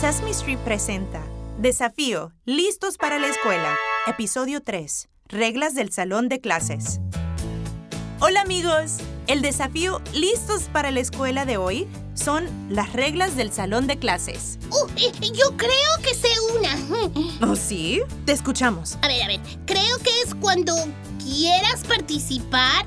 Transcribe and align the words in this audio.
Sesame 0.00 0.30
Street 0.30 0.58
presenta 0.58 1.20
Desafío, 1.58 2.30
listos 2.44 2.96
para 2.98 3.18
la 3.18 3.26
escuela. 3.26 3.76
Episodio 4.06 4.62
3. 4.62 5.08
Reglas 5.26 5.74
del 5.74 5.90
salón 5.90 6.28
de 6.28 6.40
clases. 6.40 7.00
Hola 8.20 8.42
amigos, 8.42 8.98
el 9.26 9.42
desafío 9.42 10.00
listos 10.14 10.68
para 10.72 10.92
la 10.92 11.00
escuela 11.00 11.44
de 11.46 11.56
hoy 11.56 11.88
son 12.14 12.46
las 12.70 12.92
reglas 12.92 13.34
del 13.34 13.50
salón 13.50 13.88
de 13.88 13.98
clases. 13.98 14.60
Uh, 14.70 14.86
yo 15.34 15.56
creo 15.56 15.92
que 16.04 16.14
sé 16.14 16.28
una. 16.56 17.50
¿Oh 17.50 17.56
sí? 17.56 18.00
Te 18.24 18.30
escuchamos. 18.30 18.98
A 19.02 19.08
ver, 19.08 19.20
a 19.24 19.26
ver, 19.26 19.40
creo 19.66 19.98
que 19.98 20.10
es 20.24 20.32
cuando 20.36 20.76
quieras 21.18 21.82
participar, 21.82 22.86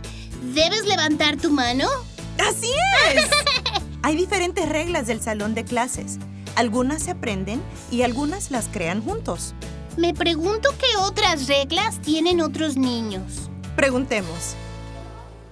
debes 0.54 0.86
levantar 0.86 1.36
tu 1.36 1.52
mano. 1.52 1.90
¡Así 2.38 2.72
es! 3.14 3.26
Hay 4.02 4.16
diferentes 4.16 4.70
reglas 4.70 5.08
del 5.08 5.20
salón 5.20 5.54
de 5.56 5.66
clases. 5.66 6.18
Algunas 6.56 7.04
se 7.04 7.12
aprenden 7.12 7.62
y 7.90 8.04
algunas 8.04 8.52
las 8.52 8.68
crean 8.68 9.04
juntos. 9.04 9.54
Me 9.98 10.14
pregunto 10.14 10.70
qué 10.80 10.98
otras 10.98 11.48
reglas 11.48 12.02
tienen 12.02 12.42
otros 12.42 12.78
niños. 12.78 13.50
Preguntemos. 13.76 14.56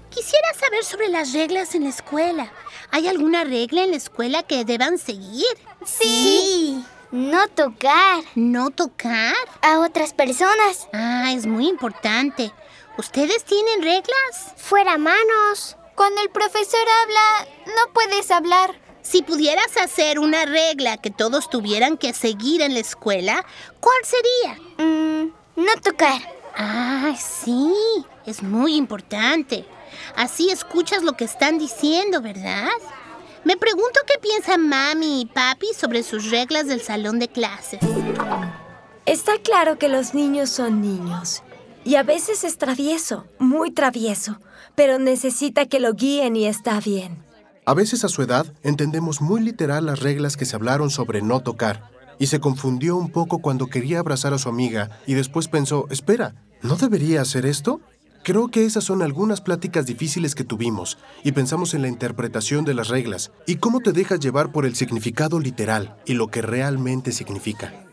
Quisiera 0.09 0.53
saber 0.59 0.83
sobre 0.83 1.07
las 1.09 1.33
reglas 1.33 1.75
en 1.75 1.83
la 1.83 1.89
escuela. 1.89 2.51
¿Hay 2.91 3.07
alguna 3.07 3.43
regla 3.43 3.83
en 3.83 3.91
la 3.91 3.97
escuela 3.97 4.43
que 4.43 4.65
deban 4.65 4.97
seguir? 4.97 5.45
Sí. 5.85 6.83
No 7.11 7.47
tocar 7.47 8.23
¿No 8.35 8.69
tocar? 8.69 9.33
a 9.61 9.79
otras 9.79 10.13
personas. 10.13 10.87
Ah, 10.93 11.31
es 11.33 11.45
muy 11.45 11.67
importante. 11.67 12.51
¿Ustedes 12.97 13.43
tienen 13.45 13.81
reglas? 13.81 14.53
Fuera 14.57 14.97
manos. 14.97 15.75
Cuando 15.95 16.21
el 16.21 16.29
profesor 16.29 16.85
habla, 17.03 17.47
no 17.67 17.93
puedes 17.93 18.29
hablar. 18.31 18.79
Si 19.09 19.23
pudieras 19.23 19.75
hacer 19.77 20.19
una 20.19 20.45
regla 20.45 20.97
que 20.97 21.09
todos 21.09 21.49
tuvieran 21.49 21.97
que 21.97 22.13
seguir 22.13 22.61
en 22.61 22.75
la 22.75 22.79
escuela, 22.79 23.43
¿cuál 23.79 23.97
sería? 24.03 24.85
Mm, 24.87 25.31
no 25.55 25.81
tocar. 25.83 26.21
Ah, 26.55 27.15
sí, 27.17 27.73
es 28.27 28.43
muy 28.43 28.75
importante. 28.75 29.65
Así 30.15 30.51
escuchas 30.51 31.01
lo 31.01 31.13
que 31.13 31.25
están 31.25 31.57
diciendo, 31.57 32.21
¿verdad? 32.21 32.69
Me 33.45 33.57
pregunto 33.57 33.99
qué 34.05 34.19
piensan 34.19 34.69
mami 34.69 35.21
y 35.21 35.25
papi 35.25 35.69
sobre 35.75 36.03
sus 36.03 36.29
reglas 36.29 36.67
del 36.67 36.81
salón 36.81 37.17
de 37.17 37.29
clases. 37.29 37.79
Está 39.07 39.39
claro 39.39 39.79
que 39.79 39.89
los 39.89 40.13
niños 40.13 40.51
son 40.51 40.81
niños. 40.81 41.41
Y 41.83 41.95
a 41.95 42.03
veces 42.03 42.43
es 42.43 42.59
travieso, 42.59 43.25
muy 43.39 43.71
travieso, 43.71 44.39
pero 44.75 44.99
necesita 44.99 45.65
que 45.65 45.79
lo 45.79 45.93
guíen 45.93 46.35
y 46.35 46.45
está 46.45 46.79
bien. 46.79 47.27
A 47.69 47.75
veces 47.75 48.03
a 48.03 48.09
su 48.09 48.23
edad 48.23 48.51
entendemos 48.63 49.21
muy 49.21 49.41
literal 49.41 49.85
las 49.85 49.99
reglas 49.99 50.37
que 50.37 50.45
se 50.45 50.55
hablaron 50.55 50.89
sobre 50.89 51.21
no 51.21 51.41
tocar, 51.41 51.91
y 52.17 52.25
se 52.25 52.39
confundió 52.39 52.95
un 52.95 53.11
poco 53.11 53.43
cuando 53.43 53.67
quería 53.67 53.99
abrazar 53.99 54.33
a 54.33 54.39
su 54.39 54.49
amiga 54.49 54.89
y 55.05 55.13
después 55.13 55.49
pensó, 55.49 55.85
espera, 55.91 56.33
¿no 56.63 56.77
debería 56.77 57.21
hacer 57.21 57.45
esto? 57.45 57.79
Creo 58.23 58.47
que 58.47 58.65
esas 58.65 58.85
son 58.85 59.03
algunas 59.03 59.39
pláticas 59.41 59.85
difíciles 59.85 60.33
que 60.33 60.43
tuvimos 60.43 60.97
y 61.23 61.31
pensamos 61.31 61.75
en 61.75 61.83
la 61.83 61.89
interpretación 61.89 62.65
de 62.65 62.73
las 62.73 62.87
reglas 62.87 63.31
y 63.45 63.57
cómo 63.57 63.81
te 63.81 63.91
dejas 63.91 64.19
llevar 64.19 64.51
por 64.51 64.65
el 64.65 64.75
significado 64.75 65.39
literal 65.39 65.95
y 66.07 66.15
lo 66.15 66.29
que 66.29 66.41
realmente 66.41 67.11
significa. 67.11 67.85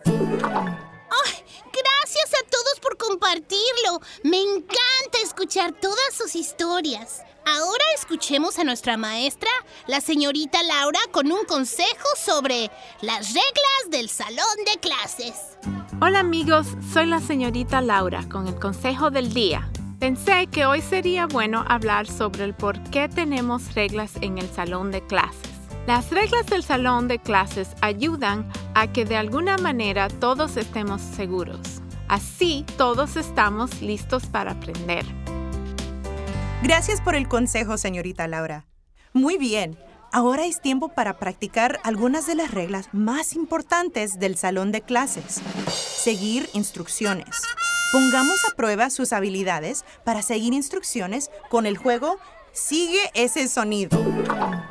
Gracias 2.07 2.41
a 2.41 2.49
todos 2.49 2.81
por 2.81 2.97
compartirlo. 2.97 4.01
Me 4.23 4.41
encanta 4.41 5.19
escuchar 5.57 5.81
todas 5.81 6.13
sus 6.13 6.37
historias. 6.37 7.23
Ahora 7.47 7.85
escuchemos 7.97 8.59
a 8.59 8.65
nuestra 8.65 8.99
maestra, 8.99 9.49
la 9.87 10.03
señorita 10.03 10.63
Laura, 10.63 10.99
con 11.13 11.33
un 11.33 11.47
consejo 11.47 12.09
sobre 12.15 12.71
las 13.01 13.29
reglas 13.29 13.91
del 13.91 14.11
salón 14.11 14.45
de 14.67 14.79
clases. 14.81 15.57
Hola 16.03 16.21
amigos, 16.21 16.67
soy 16.93 17.07
la 17.07 17.21
señorita 17.21 17.81
Laura 17.81 18.29
con 18.31 18.49
el 18.49 18.57
consejo 18.57 19.11
del 19.11 19.33
día. 19.33 19.71
Pensé 19.99 20.47
que 20.49 20.67
hoy 20.67 20.83
sería 20.83 21.27
bueno 21.27 21.65
hablar 21.67 22.07
sobre 22.07 22.45
el 22.45 22.53
por 22.55 22.79
qué 22.91 23.09
tenemos 23.09 23.75
reglas 23.75 24.13
en 24.21 24.37
el 24.37 24.51
salón 24.51 24.91
de 24.91 25.07
clases. 25.07 25.53
Las 25.87 26.11
reglas 26.11 26.45
del 26.47 26.65
salón 26.65 27.09
de 27.09 27.19
clases 27.19 27.69
ayudan 27.81 28.47
a 28.75 28.93
que 28.93 29.07
de 29.07 29.17
alguna 29.17 29.57
manera 29.57 30.09
todos 30.09 30.59
estemos 30.59 31.01
seguros. 31.01 31.81
Así 32.09 32.67
todos 32.77 33.17
estamos 33.17 33.81
listos 33.81 34.27
para 34.27 34.53
aprender. 34.53 35.07
Gracias 36.63 37.01
por 37.01 37.15
el 37.15 37.29
consejo, 37.29 37.79
señorita 37.79 38.27
Laura. 38.29 38.67
Muy 39.13 39.39
bien. 39.39 39.79
Ahora 40.13 40.47
es 40.47 40.61
tiempo 40.61 40.89
para 40.89 41.19
practicar 41.19 41.81
algunas 41.83 42.27
de 42.27 42.35
las 42.35 42.53
reglas 42.53 42.89
más 42.93 43.35
importantes 43.35 44.19
del 44.19 44.37
salón 44.37 44.73
de 44.73 44.81
clases. 44.81 45.43
Seguir 45.69 46.49
instrucciones. 46.55 47.43
Pongamos 47.93 48.45
a 48.45 48.57
prueba 48.57 48.91
sus 48.91 49.13
habilidades 49.13 49.85
para 50.05 50.23
seguir 50.23 50.55
instrucciones 50.55 51.31
con 51.51 51.67
el 51.67 51.77
juego 51.77 52.19
Sigue 52.57 53.11
ese 53.13 53.49
sonido. 53.49 54.03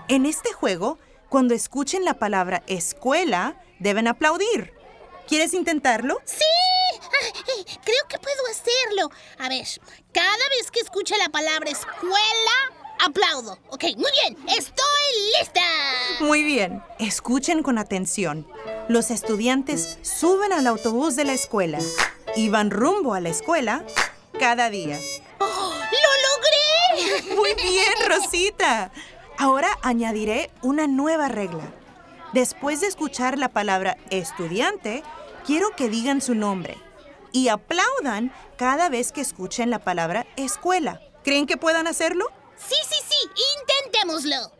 En 0.08 0.26
este 0.26 0.52
juego, 0.54 0.98
cuando 1.30 1.54
escuchen 1.54 2.04
la 2.04 2.16
palabra 2.16 2.64
escuela, 2.66 3.62
deben 3.78 4.08
aplaudir. 4.08 4.74
¿Quieres 5.28 5.54
intentarlo? 5.54 6.18
¡Sí! 6.26 6.45
Creo 7.84 8.08
que 8.08 8.20
puedo 8.20 8.42
hacerlo. 8.52 9.12
A 9.40 9.50
ver, 9.50 9.66
cada 10.12 10.50
vez 10.58 10.72
que 10.72 10.80
escuche 10.80 11.18
la 11.18 11.30
palabra 11.30 11.70
escuela, 11.70 12.56
aplaudo. 13.04 13.58
Ok, 13.70 13.84
muy 13.98 14.12
bien. 14.24 14.38
Estoy 14.48 14.86
lista. 15.40 15.62
Muy 16.20 16.44
bien. 16.44 16.84
Escuchen 17.00 17.64
con 17.64 17.78
atención. 17.78 18.48
Los 18.88 19.12
estudiantes 19.12 19.98
suben 20.04 20.54
al 20.54 20.68
autobús 20.68 21.16
de 21.16 21.26
la 21.26 21.34
escuela 21.34 21.80
y 22.36 22.50
van 22.50 22.70
rumbo 22.70 23.14
a 23.14 23.22
la 23.22 23.30
escuela 23.30 23.84
cada 24.40 24.70
día. 24.70 25.00
¡Oh, 25.40 25.74
¡Lo 25.74 26.98
logré! 27.00 27.36
Muy 27.36 27.54
bien, 27.56 27.94
Rosita. 28.08 28.92
Ahora 29.38 29.70
añadiré 29.82 30.52
una 30.62 30.88
nueva 30.88 31.28
regla. 31.28 31.64
Después 32.34 32.82
de 32.82 32.88
escuchar 32.88 33.38
la 33.38 33.50
palabra 33.50 33.98
estudiante, 34.10 35.04
quiero 35.46 35.76
que 35.76 35.90
digan 35.90 36.22
su 36.22 36.36
nombre 36.36 36.78
y 37.36 37.50
aplaudan 37.50 38.32
cada 38.56 38.88
vez 38.88 39.12
que 39.12 39.20
escuchen 39.20 39.70
la 39.70 39.80
palabra 39.80 40.26
escuela. 40.38 41.02
¿Creen 41.22 41.46
que 41.48 41.58
puedan 41.58 41.86
hacerlo? 41.86 42.28
Sí, 42.56 42.76
sí, 42.90 42.96
sí. 43.10 43.30
Intentémoslo. 43.60 44.54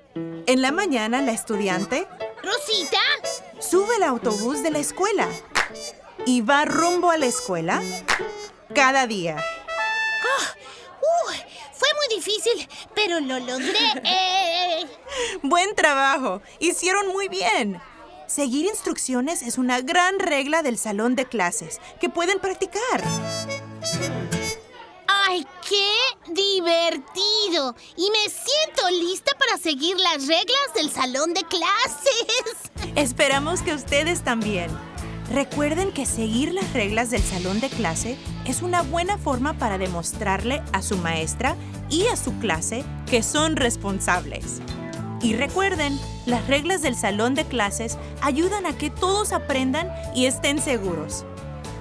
En 0.46 0.62
la 0.62 0.74
mañana, 0.74 1.22
la 1.22 1.32
estudiante 1.32 2.06
Rosita, 2.44 3.00
sube 3.60 3.96
el 3.96 4.04
autobús 4.04 4.62
de 4.62 4.72
la 4.72 4.80
escuela 4.80 5.30
y 6.26 6.42
va 6.42 6.66
rumbo 6.66 7.12
a 7.12 7.18
la 7.18 7.28
escuela 7.28 7.82
cada 8.74 9.08
día. 9.08 9.38
uh, 9.38 11.32
fue 11.74 11.88
muy 11.94 12.16
difícil, 12.18 12.68
pero 12.94 13.22
lo 13.22 13.40
logré. 13.40 13.80
Buen 15.44 15.76
trabajo. 15.76 16.42
Hicieron 16.60 17.08
muy 17.08 17.30
bien. 17.30 17.82
Seguir 18.28 18.66
instrucciones 18.66 19.44
es 19.44 19.58
una 19.60 19.82
gran 19.82 20.20
regla 20.20 20.64
del 20.64 20.78
salón 20.80 21.16
de 21.16 21.26
clases 21.26 21.80
que 22.02 22.10
pueden 22.10 22.40
practicar. 22.40 23.04
¡Ay, 25.08 25.46
qué 25.68 26.34
divertido! 26.34 27.76
Y 27.96 28.10
me 28.10 28.30
siento 28.30 28.90
lista 29.00 29.32
para 29.38 29.58
seguir 29.58 29.98
las 29.98 30.26
reglas 30.26 30.74
del 30.74 30.90
salón 30.90 31.36
de 31.36 31.44
clases. 31.44 32.72
Esperamos 32.96 33.62
que 33.62 33.76
ustedes 33.76 34.24
también. 34.24 34.72
Recuerden 35.32 35.92
que 35.92 36.06
seguir 36.08 36.52
las 36.54 36.74
reglas 36.74 37.12
del 37.12 37.24
salón 37.24 37.60
de 37.60 37.70
clase 37.70 38.18
es 38.46 38.64
una 38.64 38.82
buena 38.82 39.18
forma 39.20 39.54
para 39.54 39.78
demostrarle 39.78 40.64
a 40.72 40.82
su 40.82 40.98
maestra 40.98 41.56
y 41.90 42.08
a 42.08 42.16
su 42.16 42.38
clase 42.40 42.84
que 43.06 43.22
son 43.22 43.56
responsables. 43.56 44.62
Y 45.22 45.34
recuerden, 45.36 46.00
las 46.26 46.48
reglas 46.48 46.82
del 46.82 46.96
salón 46.96 47.36
de 47.36 47.46
clases 47.46 47.98
ayudan 48.22 48.66
a 48.66 48.78
que 48.78 48.90
todos 48.90 49.32
aprendan 49.32 49.92
y 50.14 50.26
estén 50.26 50.60
seguros. 50.60 51.26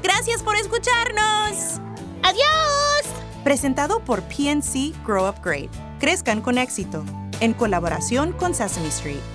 Gracias 0.02 0.42
por 0.42 0.56
escucharnos. 0.56 1.80
¡Adiós! 2.22 3.14
Presentado 3.42 4.00
por 4.00 4.22
PNC 4.22 4.94
Grow 5.04 5.28
Up 5.28 5.36
Great. 5.42 5.70
Crezcan 5.98 6.40
con 6.40 6.58
éxito. 6.58 7.04
En 7.40 7.52
colaboración 7.52 8.32
con 8.32 8.54
Sesame 8.54 8.88
Street. 8.88 9.33